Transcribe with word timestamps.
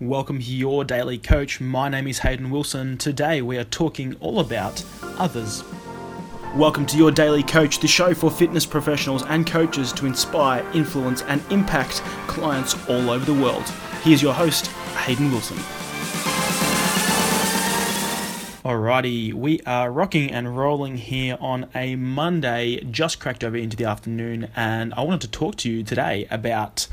Welcome 0.00 0.40
to 0.40 0.44
your 0.44 0.84
daily 0.84 1.16
coach. 1.16 1.58
My 1.58 1.88
name 1.88 2.06
is 2.06 2.18
Hayden 2.18 2.50
Wilson. 2.50 2.98
Today 2.98 3.40
we 3.40 3.56
are 3.56 3.64
talking 3.64 4.14
all 4.20 4.40
about 4.40 4.84
others. 5.16 5.64
Welcome 6.54 6.84
to 6.86 6.98
your 6.98 7.10
daily 7.10 7.42
coach, 7.42 7.78
the 7.78 7.88
show 7.88 8.12
for 8.12 8.30
fitness 8.30 8.66
professionals 8.66 9.22
and 9.22 9.46
coaches 9.46 9.94
to 9.94 10.04
inspire, 10.04 10.70
influence, 10.74 11.22
and 11.22 11.40
impact 11.50 12.02
clients 12.26 12.74
all 12.90 13.08
over 13.08 13.24
the 13.24 13.32
world. 13.32 13.66
Here's 14.02 14.20
your 14.20 14.34
host, 14.34 14.66
Hayden 15.06 15.30
Wilson. 15.32 15.56
Alrighty, 18.66 19.32
we 19.32 19.60
are 19.60 19.92
rocking 19.92 20.32
and 20.32 20.56
rolling 20.58 20.96
here 20.96 21.38
on 21.40 21.68
a 21.72 21.94
Monday, 21.94 22.80
just 22.90 23.20
cracked 23.20 23.44
over 23.44 23.56
into 23.56 23.76
the 23.76 23.84
afternoon, 23.84 24.48
and 24.56 24.92
I 24.94 25.02
wanted 25.02 25.20
to 25.20 25.28
talk 25.28 25.54
to 25.58 25.70
you 25.70 25.84
today 25.84 26.26
about 26.32 26.88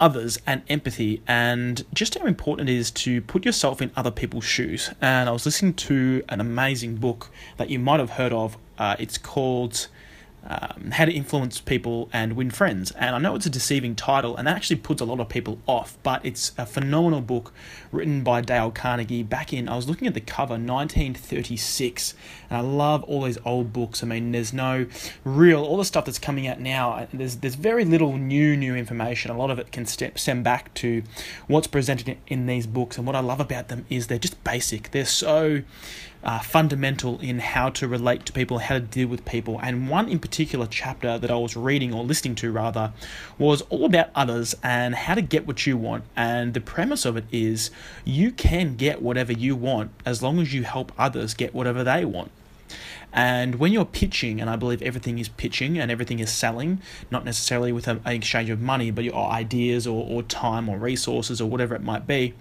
others 0.00 0.38
and 0.46 0.62
empathy 0.70 1.20
and 1.28 1.84
just 1.92 2.18
how 2.18 2.24
important 2.24 2.70
it 2.70 2.74
is 2.74 2.90
to 2.92 3.20
put 3.20 3.44
yourself 3.44 3.82
in 3.82 3.90
other 3.96 4.10
people's 4.10 4.46
shoes. 4.46 4.92
And 5.02 5.28
I 5.28 5.32
was 5.32 5.44
listening 5.44 5.74
to 5.74 6.24
an 6.30 6.40
amazing 6.40 6.96
book 6.96 7.28
that 7.58 7.68
you 7.68 7.78
might 7.78 8.00
have 8.00 8.12
heard 8.12 8.32
of. 8.32 8.56
Uh, 8.78 8.96
it's 8.98 9.18
called 9.18 9.88
um, 10.46 10.92
how 10.92 11.04
to 11.04 11.12
influence 11.12 11.60
people 11.60 12.08
and 12.12 12.32
win 12.32 12.50
friends. 12.50 12.90
And 12.92 13.14
I 13.14 13.18
know 13.18 13.34
it's 13.34 13.46
a 13.46 13.50
deceiving 13.50 13.94
title, 13.94 14.36
and 14.36 14.46
that 14.46 14.56
actually 14.56 14.76
puts 14.76 15.00
a 15.00 15.04
lot 15.04 15.20
of 15.20 15.28
people 15.28 15.58
off, 15.66 15.98
but 16.02 16.24
it's 16.24 16.52
a 16.56 16.64
phenomenal 16.64 17.20
book 17.20 17.52
written 17.92 18.22
by 18.22 18.40
Dale 18.40 18.70
Carnegie 18.70 19.22
back 19.22 19.52
in, 19.52 19.68
I 19.68 19.76
was 19.76 19.88
looking 19.88 20.08
at 20.08 20.14
the 20.14 20.20
cover, 20.20 20.54
1936, 20.54 22.14
and 22.48 22.56
I 22.58 22.60
love 22.60 23.02
all 23.04 23.22
these 23.22 23.38
old 23.44 23.72
books. 23.72 24.02
I 24.02 24.06
mean, 24.06 24.32
there's 24.32 24.52
no 24.52 24.86
real, 25.24 25.62
all 25.62 25.76
the 25.76 25.84
stuff 25.84 26.06
that's 26.06 26.18
coming 26.18 26.46
out 26.46 26.58
now, 26.58 27.06
there's, 27.12 27.36
there's 27.36 27.56
very 27.56 27.84
little 27.84 28.16
new, 28.16 28.56
new 28.56 28.74
information. 28.74 29.30
A 29.30 29.36
lot 29.36 29.50
of 29.50 29.58
it 29.58 29.72
can 29.72 29.84
step, 29.86 30.18
stem 30.18 30.42
back 30.42 30.72
to 30.74 31.02
what's 31.48 31.66
presented 31.66 32.16
in 32.28 32.46
these 32.46 32.66
books, 32.66 32.96
and 32.96 33.06
what 33.06 33.16
I 33.16 33.20
love 33.20 33.40
about 33.40 33.68
them 33.68 33.84
is 33.90 34.06
they're 34.06 34.18
just 34.18 34.42
basic. 34.42 34.90
They're 34.90 35.04
so 35.04 35.62
uh, 36.22 36.38
fundamental 36.40 37.18
in 37.20 37.38
how 37.38 37.70
to 37.70 37.88
relate 37.88 38.26
to 38.26 38.32
people, 38.32 38.58
how 38.58 38.74
to 38.74 38.80
deal 38.80 39.08
with 39.08 39.24
people. 39.24 39.58
And 39.62 39.88
one 39.88 40.08
in 40.08 40.18
particular 40.18 40.29
chapter 40.30 41.18
that 41.18 41.30
I 41.30 41.36
was 41.36 41.56
reading 41.56 41.92
or 41.92 42.04
listening 42.04 42.34
to 42.36 42.52
rather 42.52 42.92
was 43.38 43.62
all 43.62 43.84
about 43.84 44.10
others 44.14 44.54
and 44.62 44.94
how 44.94 45.14
to 45.14 45.22
get 45.22 45.46
what 45.46 45.66
you 45.66 45.76
want. 45.76 46.04
And 46.16 46.54
the 46.54 46.60
premise 46.60 47.04
of 47.04 47.16
it 47.16 47.24
is 47.32 47.70
you 48.04 48.32
can 48.32 48.76
get 48.76 49.02
whatever 49.02 49.32
you 49.32 49.56
want 49.56 49.90
as 50.04 50.22
long 50.22 50.40
as 50.40 50.54
you 50.54 50.62
help 50.62 50.92
others 50.98 51.34
get 51.34 51.54
whatever 51.54 51.84
they 51.84 52.04
want. 52.04 52.30
And 53.12 53.56
when 53.56 53.72
you're 53.72 53.84
pitching, 53.84 54.40
and 54.40 54.48
I 54.48 54.56
believe 54.56 54.82
everything 54.82 55.18
is 55.18 55.28
pitching 55.28 55.78
and 55.78 55.90
everything 55.90 56.20
is 56.20 56.30
selling, 56.30 56.80
not 57.10 57.24
necessarily 57.24 57.72
with 57.72 57.88
an 57.88 58.00
exchange 58.06 58.50
of 58.50 58.60
money, 58.60 58.90
but 58.90 59.02
your 59.02 59.16
ideas 59.16 59.86
or, 59.86 60.06
or 60.08 60.22
time 60.22 60.68
or 60.68 60.78
resources 60.78 61.40
or 61.40 61.50
whatever 61.50 61.74
it 61.74 61.82
might 61.82 62.06
be 62.06 62.34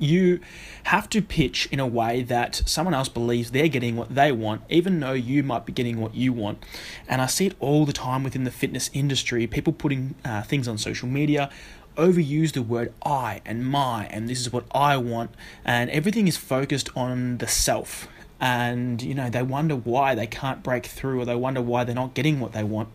you 0.00 0.40
have 0.84 1.08
to 1.10 1.22
pitch 1.22 1.68
in 1.70 1.78
a 1.78 1.86
way 1.86 2.22
that 2.22 2.62
someone 2.66 2.94
else 2.94 3.08
believes 3.08 3.50
they're 3.50 3.68
getting 3.68 3.96
what 3.96 4.14
they 4.14 4.32
want, 4.32 4.62
even 4.68 4.98
though 4.98 5.12
you 5.12 5.42
might 5.42 5.66
be 5.66 5.72
getting 5.72 6.00
what 6.00 6.14
you 6.14 6.32
want. 6.32 6.64
And 7.06 7.20
I 7.20 7.26
see 7.26 7.46
it 7.46 7.54
all 7.60 7.84
the 7.84 7.92
time 7.92 8.24
within 8.24 8.44
the 8.44 8.50
fitness 8.50 8.90
industry 8.92 9.46
people 9.46 9.72
putting 9.72 10.14
uh, 10.24 10.42
things 10.42 10.66
on 10.66 10.78
social 10.78 11.08
media. 11.08 11.50
Overuse 11.96 12.52
the 12.52 12.62
word 12.62 12.94
I 13.04 13.42
and 13.44 13.66
my, 13.66 14.06
and 14.06 14.28
this 14.28 14.40
is 14.40 14.52
what 14.52 14.64
I 14.72 14.96
want, 14.96 15.32
and 15.64 15.90
everything 15.90 16.28
is 16.28 16.36
focused 16.36 16.88
on 16.96 17.38
the 17.38 17.48
self. 17.48 18.08
And 18.40 19.02
you 19.02 19.12
know, 19.12 19.28
they 19.28 19.42
wonder 19.42 19.76
why 19.76 20.14
they 20.14 20.26
can't 20.26 20.62
break 20.62 20.86
through, 20.86 21.20
or 21.20 21.24
they 21.26 21.34
wonder 21.34 21.60
why 21.60 21.84
they're 21.84 21.94
not 21.94 22.14
getting 22.14 22.40
what 22.40 22.52
they 22.52 22.64
want 22.64 22.88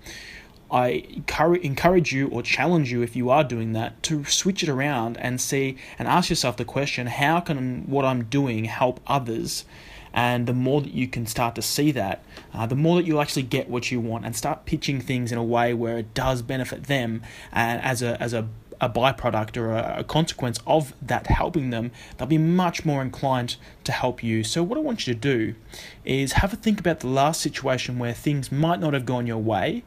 I 0.72 1.06
encourage 1.20 2.12
you 2.12 2.28
or 2.30 2.42
challenge 2.42 2.92
you 2.92 3.02
if 3.02 3.16
you 3.16 3.30
are 3.30 3.44
doing 3.44 3.74
that 3.74 4.02
to 4.04 4.26
switch 4.26 4.64
it 4.64 4.70
around 4.70 5.18
and 5.18 5.40
see 5.40 5.78
and 6.00 6.08
ask 6.08 6.30
yourself 6.30 6.58
the 6.58 6.66
question 6.66 7.08
how 7.08 7.40
can 7.40 7.84
what 7.88 8.06
I'm 8.06 8.26
doing 8.26 8.66
help 8.66 9.00
others? 9.06 9.66
And 10.14 10.48
the 10.48 10.54
more 10.54 10.82
that 10.82 10.94
you 10.94 11.10
can 11.10 11.28
start 11.28 11.56
to 11.56 11.62
see 11.62 11.92
that, 11.92 12.24
uh, 12.54 12.66
the 12.66 12.76
more 12.76 12.96
that 12.96 13.06
you'll 13.06 13.20
actually 13.20 13.44
get 13.44 13.70
what 13.70 13.92
you 13.92 14.00
want 14.00 14.26
and 14.26 14.34
start 14.34 14.66
pitching 14.66 15.02
things 15.02 15.32
in 15.32 15.38
a 15.38 15.44
way 15.44 15.74
where 15.74 15.98
it 15.98 16.14
does 16.14 16.42
benefit 16.42 16.86
them 16.86 17.22
and 17.52 17.82
as 17.82 18.02
a, 18.02 18.22
as 18.22 18.34
a 18.34 18.48
a 18.82 18.90
byproduct 18.90 19.58
or 19.58 19.72
a, 19.72 20.04
consequence 20.04 20.60
of 20.68 20.94
that 21.02 21.28
helping 21.28 21.70
them, 21.70 21.92
they'll 22.18 22.28
be 22.28 22.38
much 22.38 22.86
more 22.86 23.02
inclined 23.02 23.56
to 23.84 23.92
help 23.92 24.24
you. 24.24 24.44
So, 24.44 24.64
what 24.64 24.78
I 24.78 24.82
want 24.82 25.08
you 25.08 25.14
to 25.14 25.20
do 25.20 25.56
is 26.04 26.34
have 26.34 26.54
a 26.54 26.56
think 26.56 26.80
about 26.80 27.00
the 27.00 27.08
last 27.08 27.42
situation 27.42 28.00
where 28.00 28.14
things 28.14 28.52
might 28.52 28.80
not 28.80 28.94
have 28.94 29.06
gone 29.06 29.28
your 29.28 29.38
way 29.38 29.84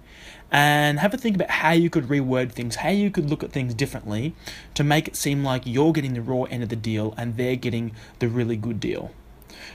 and 0.50 0.98
have 0.98 1.12
a 1.12 1.18
think 1.18 1.36
about 1.36 1.50
how 1.50 1.72
you 1.72 1.90
could 1.90 2.04
reword 2.04 2.52
things, 2.52 2.76
how 2.76 2.88
you 2.88 3.10
could 3.10 3.28
look 3.28 3.42
at 3.42 3.52
things 3.52 3.74
differently 3.74 4.34
to 4.74 4.82
make 4.82 5.08
it 5.08 5.16
seem 5.16 5.44
like 5.44 5.62
you're 5.66 5.92
getting 5.92 6.14
the 6.14 6.22
raw 6.22 6.44
end 6.44 6.62
of 6.62 6.68
the 6.68 6.76
deal 6.76 7.14
and 7.16 7.36
they're 7.36 7.56
getting 7.56 7.92
the 8.18 8.28
really 8.28 8.56
good 8.56 8.80
deal. 8.80 9.12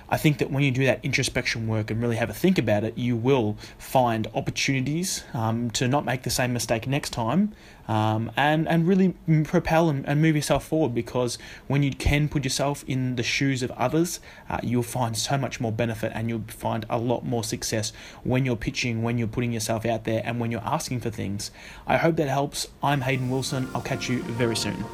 I 0.10 0.18
think 0.18 0.38
that 0.40 0.52
when 0.52 0.64
you 0.64 0.72
do 0.72 0.86
that 0.86 1.00
introspection 1.04 1.68
work 1.68 1.92
and 1.92 2.02
really 2.02 2.16
have 2.18 2.30
a 2.30 2.34
think 2.34 2.58
about 2.58 2.84
it, 2.84 2.98
you 2.98 3.16
will 3.16 3.58
find 3.78 4.28
opportunities 4.34 5.24
um, 5.34 5.70
to 5.72 5.88
not 5.88 6.06
make 6.06 6.24
the 6.24 6.30
same 6.30 6.54
mistake 6.54 6.88
next 6.88 7.12
time 7.12 7.54
um, 7.88 8.32
and, 8.38 8.68
and 8.68 8.88
really 8.88 9.14
propel 9.44 9.90
and, 9.90 10.08
and, 10.08 10.22
move 10.22 10.36
yourself 10.36 10.66
forward 10.66 10.96
because 10.96 11.38
when 11.68 11.84
you 11.84 11.92
can 11.92 12.30
put 12.30 12.44
yourself 12.44 12.84
in 12.88 13.18
the 13.18 13.24
shoes 13.24 13.62
of 13.62 13.72
others, 13.72 14.20
uh, 14.50 14.60
you'll 14.64 14.84
find 14.84 15.18
so 15.18 15.38
much 15.38 15.60
more 15.60 15.72
benefit 15.72 16.12
and 16.16 16.30
you'll 16.30 16.44
find 16.48 16.86
a 16.90 16.98
lot 16.98 17.26
more 17.26 17.44
success 17.44 17.92
when 18.24 18.46
you're 18.46 18.56
pitching, 18.56 19.04
when 19.04 19.18
you're 19.18 19.28
putting 19.28 19.52
yourself 19.52 19.86
out 19.86 20.06
there, 20.06 20.22
and 20.24 20.40
when 20.40 20.52
you're 20.52 20.62
asking 20.62 21.00
for 21.02 21.10
things. 21.10 21.52
I 21.86 21.98
hope 21.98 22.16
that 22.18 22.30
helps. 22.30 22.68
I'm 22.82 23.02
Hayden 23.02 23.30
Wilson. 23.30 23.68
I'll 23.76 23.82
catch 23.82 24.10
you 24.10 24.24
very 24.24 24.56
soon. 24.56 24.86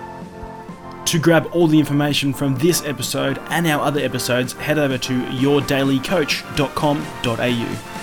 To 1.09 1.17
grab 1.17 1.49
all 1.53 1.65
the 1.65 1.79
information 1.79 2.33
from 2.33 2.55
this 2.59 2.83
episode 2.83 3.39
and 3.49 3.65
our 3.65 3.83
other 3.83 3.99
episodes, 3.99 4.53
head 4.53 4.77
over 4.77 4.99
to 4.99 5.13
yourdailycoach.com.au. 5.13 7.98